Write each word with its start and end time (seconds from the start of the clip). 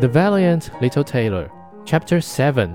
The 0.00 0.08
Valiant 0.08 0.70
Little 0.80 1.04
Tailor, 1.04 1.50
Chapter 1.84 2.22
7 2.22 2.74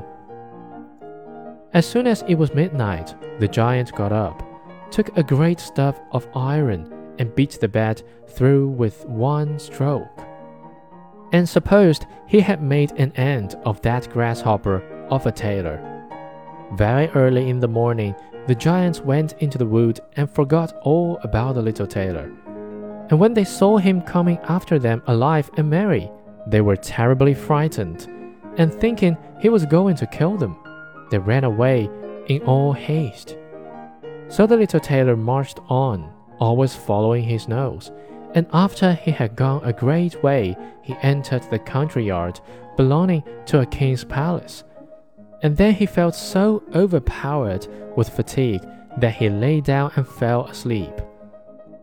As 1.74 1.83
soon 1.83 2.05
as 2.05 2.24
it 2.28 2.36
was 2.36 2.54
midnight, 2.54 3.15
the 3.40 3.47
giant 3.47 3.92
got 3.94 4.12
up, 4.12 4.44
took 4.92 5.17
a 5.17 5.24
great 5.24 5.60
stuff 5.60 5.99
of 6.12 6.28
iron, 6.35 7.15
and 7.17 7.33
beat 7.33 7.58
the 7.60 7.67
bed 7.67 8.03
through 8.28 8.67
with 8.67 9.08
one 9.08 9.58
stroke, 9.58 10.24
and 11.31 11.49
supposed 11.49 12.06
he 12.28 12.42
had 12.42 12.62
made 12.62 12.92
an 12.92 13.12
end 13.13 13.55
of 13.65 13.81
that 13.81 14.07
grasshopper 14.12 14.83
of 15.10 15.26
a 15.26 15.31
tailor. 15.31 15.81
Very 16.73 17.07
early 17.16 17.49
in 17.49 17.59
the 17.59 17.67
morning, 17.67 18.13
the 18.45 18.53
giants 18.53 19.02
went 19.02 19.34
into 19.39 19.57
the 19.57 19.66
wood 19.66 19.99
and 20.16 20.30
forgot 20.30 20.73
all 20.84 21.17
about 21.23 21.55
the 21.55 21.63
little 21.63 21.88
tailor. 21.88 22.31
And 23.10 23.20
when 23.20 23.34
they 23.34 23.46
saw 23.46 23.78
him 23.78 24.04
coming 24.04 24.38
after 24.44 24.78
them 24.78 25.02
alive 25.08 25.50
and 25.58 25.72
merry, 25.72 26.12
they 26.48 26.62
were 26.62 26.76
terribly 26.76 27.34
frightened, 27.34 28.08
and 28.58 28.73
thinking 28.73 29.17
he 29.40 29.49
was 29.49 29.66
going 29.66 29.95
to 29.98 30.08
kill 30.08 30.38
them, 30.38 30.58
they 31.09 31.17
ran 31.17 31.44
away 31.44 31.90
in 32.27 32.41
all 32.44 32.73
haste. 32.73 33.38
So 34.27 34.48
the 34.48 34.58
little 34.58 34.80
tailor 34.80 35.16
marched 35.16 35.59
on, 35.70 36.12
always 36.39 36.76
following 36.76 37.23
his 37.23 37.48
nose, 37.48 37.91
and 38.34 38.48
after 38.52 38.94
he 38.94 39.12
had 39.12 39.36
gone 39.36 39.63
a 39.63 39.72
great 39.72 40.22
way, 40.22 40.58
he 40.81 40.95
entered 41.02 41.44
the 41.50 41.59
country 41.59 42.05
yard 42.05 42.39
belonging 42.75 43.23
to 43.45 43.62
a 43.62 43.66
king's 43.66 44.03
palace. 44.03 44.64
And 45.41 45.55
then 45.55 45.73
he 45.73 45.86
felt 45.86 46.16
so 46.16 46.64
overpowered 46.73 47.67
with 47.95 48.09
fatigue 48.09 48.62
that 48.98 49.14
he 49.16 49.30
lay 49.30 49.62
down 49.62 49.91
and 49.95 50.08
fell 50.08 50.45
asleep. 50.48 50.94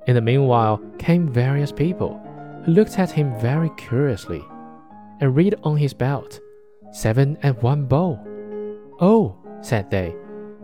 In 0.07 0.15
the 0.15 0.21
meanwhile 0.21 0.79
came 0.99 1.29
various 1.29 1.73
people, 1.73 2.21
who 2.65 2.73
looked 2.73 2.99
at 2.99 3.11
him 3.11 3.39
very 3.39 3.71
curiously, 3.77 4.43
and 5.23 5.37
read 5.37 5.55
on 5.63 5.77
his 5.77 5.95
belt, 5.95 6.41
Seven 6.91 7.39
and 7.43 7.57
one 7.63 7.87
bow. 7.87 8.19
Oh, 9.01 9.37
said 9.63 9.89
they, 9.91 10.11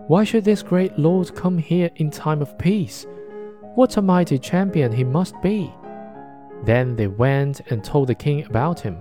why 0.09 0.25
should 0.25 0.45
this 0.45 0.62
great 0.62 0.98
lord 0.98 1.34
come 1.34 1.56
here 1.56 1.91
in 1.97 2.11
time 2.11 2.42
of 2.42 2.59
peace? 2.59 3.06
What 3.77 3.97
a 3.97 4.03
mighty 4.03 4.36
champion 4.36 4.91
he 4.92 5.05
must 5.05 5.41
be! 5.42 5.73
Then 6.64 6.97
they 6.97 7.06
went 7.06 7.61
and 7.70 7.84
told 7.84 8.09
the 8.09 8.17
king 8.17 8.45
about 8.45 8.81
him, 8.81 9.01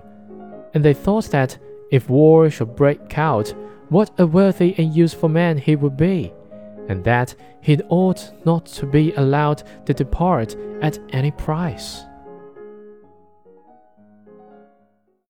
and 0.74 0.84
they 0.84 0.94
thought 0.94 1.24
that 1.32 1.58
if 1.90 2.08
war 2.08 2.48
should 2.48 2.76
break 2.76 3.18
out, 3.18 3.52
what 3.88 4.10
a 4.18 4.26
worthy 4.26 4.74
and 4.78 4.94
useful 4.94 5.28
man 5.28 5.58
he 5.58 5.74
would 5.74 5.96
be, 5.96 6.32
and 6.88 7.02
that 7.02 7.34
he 7.62 7.80
ought 7.88 8.30
not 8.44 8.64
to 8.66 8.86
be 8.86 9.12
allowed 9.14 9.64
to 9.86 9.92
depart 9.92 10.54
at 10.82 11.00
any 11.10 11.32
price. 11.32 12.04